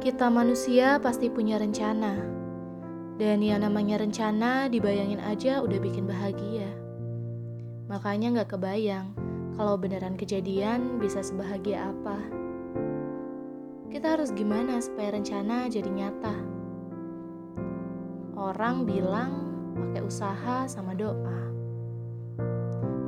Kita 0.00 0.32
manusia 0.32 0.96
pasti 1.04 1.28
punya 1.28 1.60
rencana. 1.60 2.16
Dan 3.20 3.44
yang 3.44 3.60
namanya 3.60 4.00
rencana 4.00 4.72
dibayangin 4.72 5.20
aja 5.20 5.60
udah 5.60 5.76
bikin 5.76 6.08
bahagia. 6.08 6.64
Makanya 7.92 8.40
gak 8.40 8.56
kebayang 8.56 9.12
kalau 9.60 9.76
beneran 9.76 10.16
kejadian 10.16 10.96
bisa 10.96 11.20
sebahagia 11.20 11.92
apa. 11.92 12.16
Kita 13.92 14.16
harus 14.16 14.32
gimana 14.32 14.80
supaya 14.80 15.12
rencana 15.12 15.68
jadi 15.68 15.92
nyata? 15.92 16.36
Orang 18.32 18.88
bilang 18.88 19.44
pakai 19.76 20.00
usaha 20.00 20.64
sama 20.72 20.96
doa. 20.96 21.52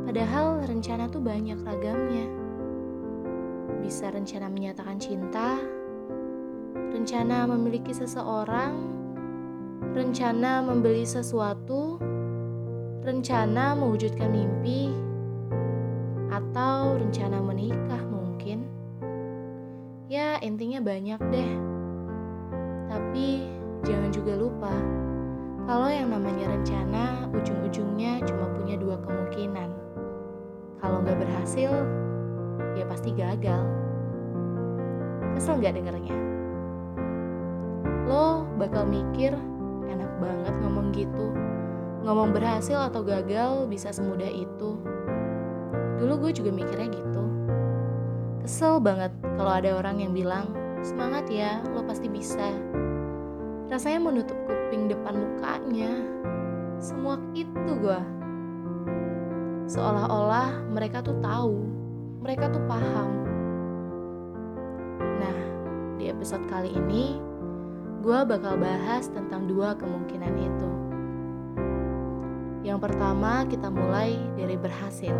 Padahal 0.04 0.60
rencana 0.68 1.08
tuh 1.08 1.24
banyak 1.24 1.64
ragamnya. 1.64 2.28
Bisa 3.80 4.12
rencana 4.12 4.52
menyatakan 4.52 5.00
cinta, 5.00 5.56
rencana 6.94 7.42
memiliki 7.50 7.90
seseorang, 7.90 8.70
rencana 9.98 10.62
membeli 10.62 11.02
sesuatu, 11.02 11.98
rencana 13.02 13.74
mewujudkan 13.74 14.30
mimpi, 14.30 14.94
atau 16.30 16.94
rencana 16.94 17.42
menikah 17.42 17.98
mungkin. 18.06 18.70
Ya, 20.06 20.38
intinya 20.38 20.78
banyak 20.78 21.18
deh. 21.34 21.52
Tapi 22.86 23.42
jangan 23.82 24.14
juga 24.14 24.38
lupa, 24.38 24.74
kalau 25.66 25.90
yang 25.90 26.14
namanya 26.14 26.46
rencana 26.46 27.26
ujung-ujungnya 27.34 28.22
cuma 28.22 28.54
punya 28.54 28.78
dua 28.78 29.02
kemungkinan. 29.02 29.70
Kalau 30.78 31.02
nggak 31.02 31.18
berhasil, 31.26 31.74
ya 32.78 32.86
pasti 32.86 33.10
gagal. 33.18 33.66
Kesel 35.34 35.58
nggak 35.58 35.74
dengernya? 35.74 36.33
Bakal 38.64 38.88
mikir, 38.88 39.36
enak 39.92 40.08
banget 40.24 40.56
ngomong 40.64 40.88
gitu. 40.96 41.36
Ngomong 42.00 42.32
berhasil 42.32 42.88
atau 42.88 43.04
gagal 43.04 43.68
bisa 43.68 43.92
semudah 43.92 44.24
itu. 44.24 44.80
Dulu 46.00 46.24
gue 46.24 46.32
juga 46.32 46.48
mikirnya 46.48 46.88
gitu. 46.88 47.24
Kesel 48.40 48.80
banget 48.80 49.12
kalau 49.36 49.52
ada 49.52 49.76
orang 49.76 50.00
yang 50.00 50.16
bilang, 50.16 50.48
semangat 50.80 51.28
ya, 51.28 51.60
lo 51.76 51.84
pasti 51.84 52.08
bisa. 52.08 52.56
Rasanya 53.68 54.00
menutup 54.00 54.38
kuping 54.48 54.88
depan 54.88 55.12
mukanya. 55.12 56.00
Semua 56.80 57.20
itu 57.36 57.68
gue. 57.84 58.00
Seolah-olah 59.68 60.72
mereka 60.72 61.04
tuh 61.04 61.20
tahu, 61.20 61.68
mereka 62.24 62.48
tuh 62.48 62.64
paham. 62.64 63.28
Nah, 65.20 65.36
di 66.00 66.08
episode 66.08 66.48
kali 66.48 66.72
ini, 66.72 67.20
gue 68.04 68.20
bakal 68.28 68.60
bahas 68.60 69.08
tentang 69.08 69.48
dua 69.48 69.72
kemungkinan 69.80 70.34
itu. 70.36 70.70
Yang 72.60 72.78
pertama, 72.84 73.48
kita 73.48 73.72
mulai 73.72 74.20
dari 74.36 74.60
berhasil. 74.60 75.16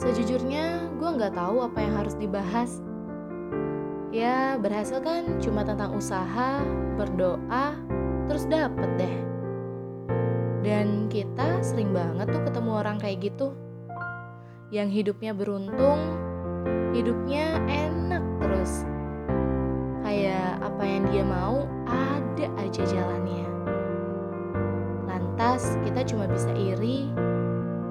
Sejujurnya, 0.00 0.88
gue 0.96 1.10
nggak 1.20 1.36
tahu 1.36 1.68
apa 1.68 1.78
yang 1.84 1.94
harus 2.00 2.16
dibahas. 2.16 2.80
Ya, 4.08 4.56
berhasil 4.56 5.04
kan 5.04 5.36
cuma 5.36 5.68
tentang 5.68 5.92
usaha, 5.92 6.64
berdoa, 6.96 7.76
terus 8.24 8.48
dapet 8.48 8.88
deh. 8.96 9.16
Dan 10.64 11.12
kita 11.12 11.60
sering 11.60 11.92
banget 11.92 12.32
tuh 12.32 12.40
ketemu 12.40 12.70
orang 12.72 12.96
kayak 12.96 13.20
gitu. 13.20 13.52
Yang 14.72 14.88
hidupnya 14.96 15.36
beruntung, 15.36 16.00
hidupnya 16.96 17.60
enak 17.68 18.33
yang 21.04 21.12
dia 21.12 21.24
mau, 21.28 21.68
ada 21.84 22.46
aja 22.56 22.82
jalannya. 22.88 23.44
Lantas 25.04 25.76
kita 25.84 26.00
cuma 26.08 26.24
bisa 26.24 26.48
iri, 26.56 27.12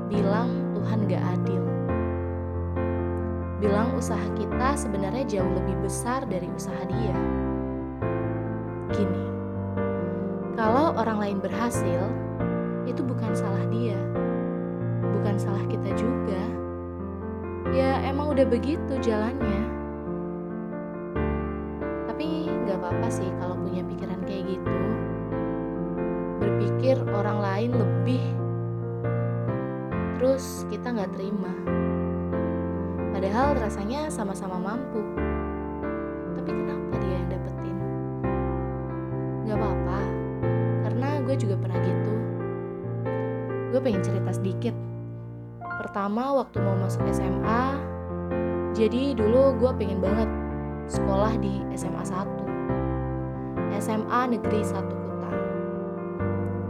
bilang 0.10 0.50
Tuhan 0.74 1.06
gak 1.06 1.22
adil 1.38 1.64
bilang 3.64 3.96
usaha 3.96 4.28
kita 4.36 4.76
sebenarnya 4.76 5.24
jauh 5.40 5.48
lebih 5.56 5.88
besar 5.88 6.28
dari 6.28 6.52
usaha 6.52 6.84
dia. 6.84 7.16
Gini, 8.92 9.24
kalau 10.60 10.92
orang 11.00 11.24
lain 11.24 11.38
berhasil, 11.40 12.04
itu 12.84 13.00
bukan 13.00 13.32
salah 13.32 13.64
dia, 13.72 13.96
bukan 15.16 15.40
salah 15.40 15.64
kita 15.72 15.96
juga. 15.96 16.44
Ya 17.72 18.04
emang 18.04 18.36
udah 18.36 18.44
begitu 18.44 19.00
jalannya. 19.00 19.83
Apa-apa 22.84 23.08
sih 23.08 23.32
kalau 23.40 23.56
punya 23.56 23.80
pikiran 23.88 24.20
kayak 24.28 24.44
gitu. 24.60 24.80
Berpikir 26.44 27.00
orang 27.16 27.40
lain 27.40 27.72
lebih, 27.80 28.24
terus 30.20 30.68
kita 30.68 30.92
gak 30.92 31.16
terima. 31.16 31.48
Padahal 33.16 33.56
rasanya 33.56 34.12
sama-sama 34.12 34.60
mampu. 34.60 35.00
Tapi 36.36 36.52
kenapa 36.52 36.94
dia 37.00 37.24
yang 37.24 37.32
dapetin? 37.32 37.78
Gak 39.48 39.56
apa-apa, 39.64 40.00
karena 40.84 41.10
gue 41.24 41.36
juga 41.40 41.56
pernah 41.56 41.80
gitu. 41.80 42.14
Gue 43.72 43.80
pengen 43.80 44.04
cerita 44.04 44.32
sedikit. 44.36 44.76
Pertama 45.80 46.36
waktu 46.36 46.60
mau 46.60 46.76
masuk 46.84 47.00
SMA, 47.16 47.64
jadi 48.76 49.16
dulu 49.16 49.56
gue 49.56 49.72
pengen 49.80 50.04
banget 50.04 50.28
sekolah 50.92 51.32
di 51.40 51.64
SMA 51.80 52.04
1. 52.04 52.43
SMA 53.80 54.22
Negeri 54.34 54.62
1 54.62 54.74
Kuta. 54.86 55.32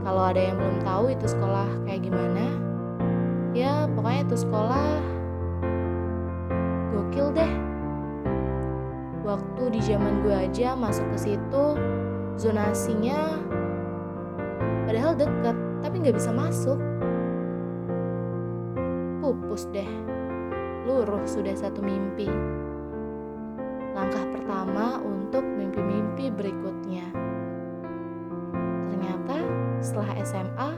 Kalau 0.03 0.23
ada 0.27 0.41
yang 0.41 0.55
belum 0.59 0.77
tahu 0.83 1.11
itu 1.11 1.25
sekolah 1.27 1.67
kayak 1.87 2.07
gimana, 2.07 2.45
ya 3.55 3.87
pokoknya 3.91 4.21
itu 4.27 4.37
sekolah 4.43 4.87
gokil 6.93 7.27
deh. 7.35 7.53
Waktu 9.23 9.63
di 9.71 9.79
zaman 9.79 10.23
gue 10.23 10.35
aja 10.35 10.75
masuk 10.75 11.07
ke 11.15 11.31
situ, 11.31 11.65
zonasinya 12.35 13.39
padahal 14.83 15.15
deket, 15.15 15.55
tapi 15.79 15.95
nggak 16.03 16.17
bisa 16.19 16.31
masuk. 16.35 16.79
Pupus 19.23 19.71
deh, 19.71 19.87
luruh 20.83 21.23
sudah 21.23 21.55
satu 21.55 21.79
mimpi. 21.79 22.27
Langkah 23.93 24.25
pertama 24.25 24.97
untuk 25.05 25.45
mimpi-mimpi 25.45 26.33
berikutnya. 26.33 27.05
Ternyata 28.89 29.37
setelah 29.85 30.17
SMA, 30.25 30.69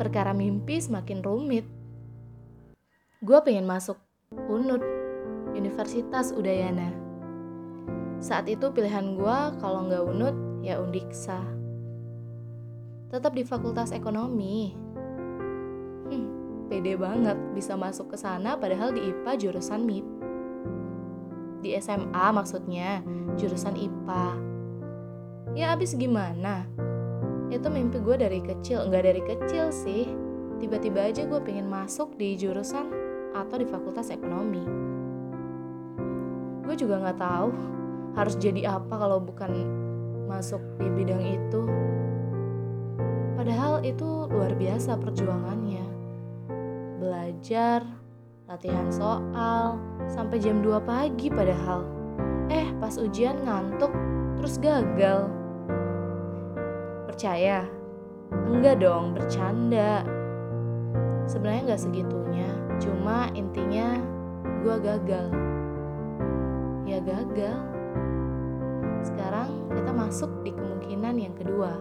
perkara 0.00 0.32
mimpi 0.32 0.80
semakin 0.80 1.20
rumit. 1.20 1.68
Gue 3.20 3.36
pengen 3.44 3.68
masuk 3.68 4.00
UNUD, 4.32 4.80
Universitas 5.52 6.32
Udayana. 6.32 6.88
Saat 8.24 8.48
itu 8.48 8.72
pilihan 8.72 9.12
gue 9.12 9.38
kalau 9.60 9.84
nggak 9.84 10.02
UNUD 10.08 10.36
ya 10.64 10.80
Undiksa. 10.80 11.36
Tetap 13.12 13.36
di 13.36 13.44
Fakultas 13.44 13.92
Ekonomi. 13.92 14.72
Hmm, 16.08 16.26
pede 16.72 16.96
banget 16.96 17.36
bisa 17.52 17.76
masuk 17.76 18.08
ke 18.08 18.16
sana 18.16 18.56
padahal 18.56 18.96
di 18.96 19.04
IPA 19.04 19.32
jurusan 19.36 19.84
MIP. 19.84 20.11
Di 21.62 21.78
SMA 21.78 22.26
maksudnya, 22.34 23.06
jurusan 23.38 23.78
IPA. 23.78 24.26
Ya 25.54 25.70
abis 25.78 25.94
gimana? 25.94 26.66
Itu 27.54 27.70
mimpi 27.70 28.02
gue 28.02 28.18
dari 28.18 28.42
kecil, 28.42 28.90
nggak 28.90 29.04
dari 29.06 29.22
kecil 29.22 29.70
sih. 29.70 30.10
Tiba-tiba 30.58 31.06
aja 31.06 31.22
gue 31.22 31.38
pengen 31.38 31.70
masuk 31.70 32.18
di 32.18 32.34
jurusan 32.34 32.90
atau 33.30 33.56
di 33.62 33.66
fakultas 33.68 34.10
ekonomi. 34.10 34.66
Gue 36.66 36.74
juga 36.74 36.98
nggak 36.98 37.20
tahu 37.20 37.48
harus 38.18 38.34
jadi 38.36 38.76
apa 38.80 38.94
kalau 38.98 39.22
bukan 39.22 39.52
masuk 40.26 40.60
di 40.82 40.88
bidang 40.90 41.22
itu. 41.22 41.62
Padahal 43.38 43.82
itu 43.86 44.26
luar 44.30 44.54
biasa 44.58 44.98
perjuangannya. 44.98 45.84
Belajar, 47.02 47.82
latihan 48.50 48.90
soal, 48.90 49.78
sampai 50.10 50.42
jam 50.42 50.60
2 50.60 50.82
pagi 50.82 51.30
padahal. 51.30 51.86
Eh, 52.50 52.68
pas 52.82 52.94
ujian 52.98 53.38
ngantuk, 53.46 53.92
terus 54.38 54.58
gagal. 54.58 55.30
Percaya? 57.06 57.64
Enggak 58.32 58.82
dong, 58.82 59.14
bercanda. 59.14 60.02
Sebenarnya 61.28 61.72
nggak 61.72 61.82
segitunya, 61.86 62.50
cuma 62.82 63.30
intinya 63.38 64.00
gue 64.66 64.76
gagal. 64.82 65.28
Ya 66.82 66.98
gagal. 66.98 67.58
Sekarang 69.06 69.70
kita 69.70 69.90
masuk 69.94 70.30
di 70.42 70.50
kemungkinan 70.50 71.14
yang 71.18 71.34
kedua. 71.38 71.72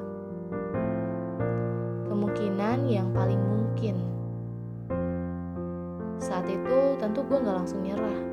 Kemungkinan 2.05 2.85
yang 2.85 3.09
paling 3.11 3.41
mungkin. 3.41 4.20
Saat 6.31 6.47
itu 6.47 6.95
tentu 6.95 7.27
gue 7.27 7.43
gak 7.43 7.59
langsung 7.59 7.83
nyerah. 7.83 8.23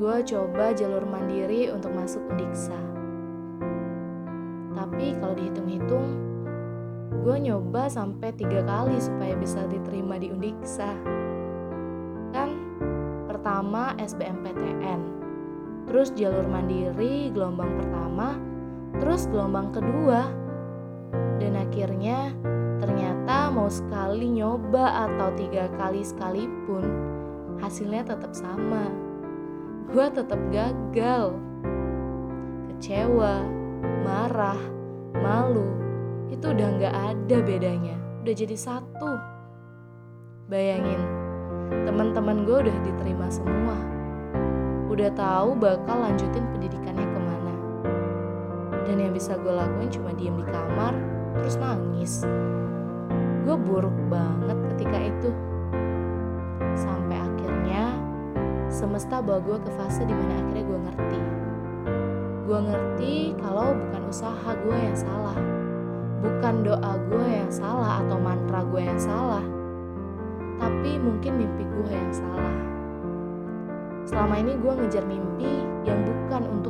gue 0.00 0.16
coba 0.32 0.72
jalur 0.72 1.02
mandiri 1.04 1.68
untuk 1.68 1.92
masuk 1.92 2.24
Undiksa. 2.32 2.78
Tapi 4.72 5.12
kalau 5.20 5.36
dihitung-hitung, 5.36 6.08
gue 7.20 7.36
nyoba 7.36 7.90
sampai 7.90 8.32
tiga 8.32 8.64
kali 8.64 8.96
supaya 8.96 9.36
bisa 9.36 9.66
diterima 9.68 10.16
di 10.16 10.32
Undiksa. 10.32 10.94
Kan 12.32 12.54
pertama 13.28 13.92
SBMPTN, 14.00 15.00
terus 15.84 16.16
jalur 16.16 16.48
mandiri 16.48 17.28
gelombang 17.34 17.76
pertama, 17.82 18.40
terus 19.04 19.28
gelombang 19.28 19.68
kedua, 19.74 20.32
dan 21.36 21.60
akhirnya 21.60 22.32
mau 23.50 23.66
sekali 23.66 24.30
nyoba 24.30 25.10
atau 25.10 25.34
tiga 25.34 25.66
kali 25.74 26.06
sekalipun, 26.06 26.86
hasilnya 27.58 28.06
tetap 28.06 28.30
sama. 28.32 28.88
Gue 29.90 30.06
tetap 30.14 30.38
gagal, 30.54 31.34
kecewa, 32.70 33.42
marah, 34.06 34.58
malu, 35.18 35.66
itu 36.30 36.46
udah 36.46 36.68
gak 36.78 36.94
ada 36.94 37.36
bedanya, 37.42 37.98
udah 38.22 38.34
jadi 38.34 38.54
satu. 38.54 39.10
Bayangin, 40.46 41.02
teman-teman 41.86 42.46
gue 42.46 42.70
udah 42.70 42.78
diterima 42.86 43.26
semua, 43.30 43.76
udah 44.86 45.10
tahu 45.14 45.58
bakal 45.58 45.98
lanjutin 45.98 46.46
pendidikannya 46.54 47.06
ke 47.06 47.18
mana. 47.18 47.54
Dan 48.86 48.96
yang 49.02 49.12
bisa 49.14 49.34
gue 49.38 49.50
lakuin 49.50 49.90
cuma 49.90 50.14
diem 50.14 50.38
di 50.38 50.46
kamar, 50.46 50.94
terus 51.42 51.58
nangis. 51.58 52.22
Gue 53.50 53.58
buruk 53.66 53.98
banget 54.06 54.54
ketika 54.70 55.10
itu. 55.10 55.34
Sampai 56.78 57.18
akhirnya 57.18 57.98
semesta 58.70 59.18
bawa 59.18 59.42
gue 59.42 59.58
ke 59.58 59.70
fase 59.74 60.06
di 60.06 60.14
mana 60.14 60.38
akhirnya 60.38 60.64
gue 60.70 60.78
ngerti. 60.86 61.20
Gue 62.46 62.58
ngerti 62.62 63.14
kalau 63.42 63.74
bukan 63.74 64.06
usaha 64.06 64.54
gue 64.54 64.76
yang 64.78 64.94
salah. 64.94 65.34
Bukan 66.22 66.62
doa 66.62 66.94
gue 67.10 67.26
yang 67.26 67.50
salah 67.50 67.98
atau 68.06 68.22
mantra 68.22 68.62
gue 68.70 68.86
yang 68.86 69.02
salah. 69.02 69.42
Tapi 70.62 71.02
mungkin 71.02 71.42
mimpi 71.42 71.66
gue 71.66 71.90
yang 71.90 72.14
salah. 72.14 72.54
Selama 74.06 74.46
ini 74.46 74.62
gue 74.62 74.72
ngejar 74.78 75.02
mimpi 75.10 75.66
yang 75.82 76.06
bukan 76.06 76.46
untuk 76.54 76.69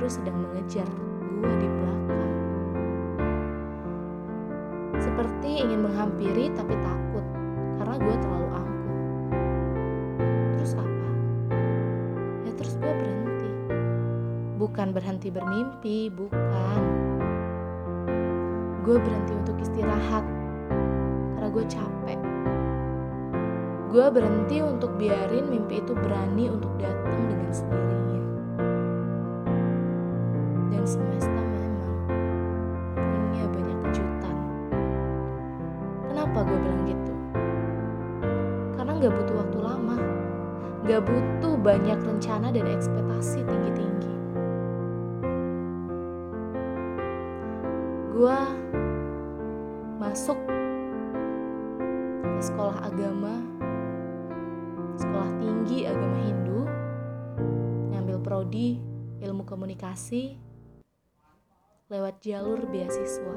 justru 0.00 0.24
sedang 0.24 0.48
mengejar 0.48 0.88
gue 1.44 1.54
di 1.60 1.68
belakang. 1.68 2.32
Seperti 4.96 5.60
ingin 5.60 5.84
menghampiri 5.84 6.48
tapi 6.56 6.72
takut 6.80 7.26
karena 7.76 8.00
gue 8.00 8.16
terlalu 8.16 8.48
angkuh. 8.48 8.96
Terus 10.56 10.72
apa? 10.80 11.08
Ya 12.48 12.52
terus 12.56 12.74
gue 12.80 12.92
berhenti. 12.96 13.50
Bukan 14.56 14.88
berhenti 14.96 15.28
bermimpi, 15.28 16.08
bukan. 16.08 16.80
Gue 18.80 18.96
berhenti 18.96 19.36
untuk 19.36 19.60
istirahat 19.60 20.24
karena 21.36 21.48
gue 21.52 21.64
capek. 21.68 22.20
Gue 23.92 24.06
berhenti 24.08 24.64
untuk 24.64 24.96
biarin 24.96 25.52
mimpi 25.52 25.84
itu 25.84 25.92
berani 25.92 26.48
untuk 26.48 26.72
datang 26.80 27.20
dengan 27.28 27.52
sendirinya. 27.52 27.79
Banyak 41.60 42.00
rencana 42.00 42.48
dan 42.48 42.64
ekspektasi 42.64 43.44
tinggi-tinggi. 43.44 44.14
Gue 48.16 48.40
masuk 50.00 50.40
ke 50.48 50.56
sekolah 52.40 52.88
agama, 52.88 53.36
sekolah 54.96 55.30
tinggi 55.36 55.84
agama 55.84 56.18
Hindu, 56.24 56.64
ngambil 57.92 58.16
prodi 58.24 58.80
ilmu 59.20 59.44
komunikasi 59.44 60.40
lewat 61.92 62.24
jalur 62.24 62.64
beasiswa. 62.72 63.36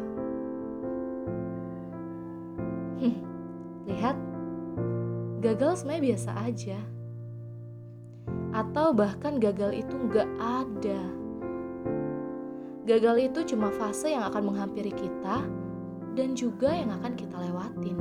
Lihat, 3.83 4.15
gagal 5.43 5.83
sebenarnya 5.83 6.15
biasa 6.15 6.31
aja. 6.39 6.79
Atau 8.53 8.93
bahkan 8.93 9.41
gagal 9.41 9.83
itu 9.83 9.97
nggak 9.97 10.29
ada. 10.39 11.01
Gagal 12.85 13.33
itu 13.33 13.55
cuma 13.55 13.73
fase 13.73 14.13
yang 14.13 14.27
akan 14.29 14.53
menghampiri 14.53 14.93
kita 14.93 15.41
dan 16.13 16.37
juga 16.37 16.69
yang 16.69 16.93
akan 16.93 17.13
kita 17.17 17.35
lewatin. 17.41 17.97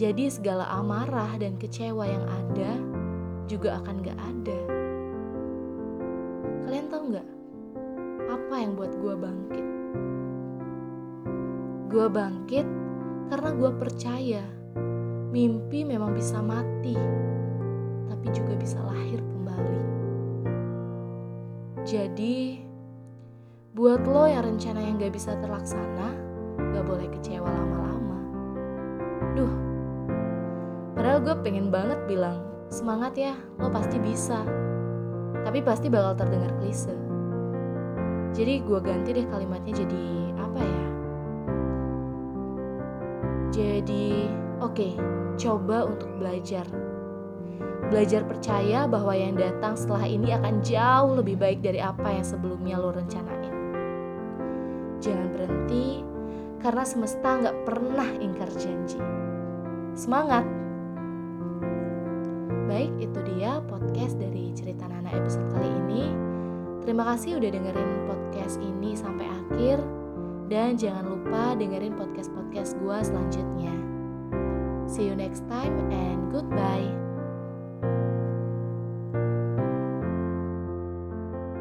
Jadi 0.00 0.32
segala 0.32 0.64
amarah 0.80 1.36
dan 1.36 1.60
kecewa 1.60 2.08
yang 2.08 2.24
ada 2.24 2.72
juga 3.50 3.82
akan 3.82 4.00
gak 4.00 4.16
ada. 4.16 4.60
Kalian 6.64 6.86
tahu 6.88 7.02
gak 7.12 7.28
apa 8.30 8.54
yang 8.62 8.72
buat 8.78 8.92
gue 8.96 9.14
bangkit? 9.18 9.66
Gue 11.90 12.06
bangkit 12.06 12.66
karena 13.28 13.50
gue 13.52 13.70
percaya 13.74 14.44
mimpi 15.34 15.82
memang 15.82 16.14
bisa 16.14 16.38
mati, 16.40 16.94
tapi 18.10 18.26
juga 18.34 18.58
bisa 18.58 18.82
lahir 18.82 19.22
kembali. 19.22 19.82
Jadi, 21.86 22.60
buat 23.72 24.02
lo 24.02 24.26
yang 24.26 24.44
rencana 24.50 24.82
yang 24.82 24.98
gak 24.98 25.14
bisa 25.14 25.38
terlaksana, 25.38 26.18
gak 26.74 26.84
boleh 26.84 27.06
kecewa 27.06 27.46
lama-lama. 27.46 28.18
Duh, 29.38 29.54
padahal 30.98 31.22
gue 31.22 31.36
pengen 31.46 31.70
banget 31.70 32.02
bilang, 32.10 32.42
semangat 32.66 33.14
ya, 33.14 33.38
lo 33.62 33.70
pasti 33.70 34.02
bisa. 34.02 34.42
Tapi 35.46 35.62
pasti 35.62 35.86
bakal 35.86 36.18
terdengar 36.18 36.50
klise. 36.58 36.92
Jadi 38.34 38.62
gue 38.62 38.78
ganti 38.82 39.10
deh 39.14 39.26
kalimatnya 39.26 39.86
jadi 39.86 40.04
apa 40.38 40.60
ya? 40.60 40.86
Jadi, 43.50 44.30
oke, 44.62 44.74
okay, 44.74 44.92
coba 45.38 45.86
untuk 45.86 46.10
belajar. 46.18 46.89
Belajar 47.90 48.22
percaya 48.22 48.86
bahwa 48.86 49.10
yang 49.18 49.34
datang 49.34 49.74
setelah 49.74 50.06
ini 50.06 50.30
akan 50.30 50.62
jauh 50.62 51.18
lebih 51.18 51.34
baik 51.34 51.58
dari 51.58 51.82
apa 51.82 52.06
yang 52.06 52.22
sebelumnya 52.22 52.78
lo 52.78 52.94
rencanain. 52.94 53.50
Jangan 55.02 55.28
berhenti, 55.34 56.06
karena 56.62 56.86
semesta 56.86 57.28
nggak 57.42 57.56
pernah 57.66 58.06
ingkar 58.22 58.46
janji. 58.54 59.02
Semangat! 59.98 60.46
Baik, 62.70 62.94
itu 63.02 63.18
dia 63.34 63.58
podcast 63.66 64.14
dari 64.22 64.54
Cerita 64.54 64.86
Nana 64.86 65.10
episode 65.10 65.50
kali 65.50 65.66
ini. 65.66 66.14
Terima 66.86 67.02
kasih 67.10 67.42
udah 67.42 67.50
dengerin 67.50 67.90
podcast 68.06 68.62
ini 68.62 68.94
sampai 68.94 69.26
akhir. 69.26 69.82
Dan 70.46 70.78
jangan 70.78 71.06
lupa 71.06 71.58
dengerin 71.58 71.94
podcast-podcast 71.98 72.78
gue 72.78 72.98
selanjutnya. 73.02 73.74
See 74.86 75.06
you 75.06 75.14
next 75.14 75.42
time 75.50 75.74
and 75.90 76.30
goodbye. 76.30 76.99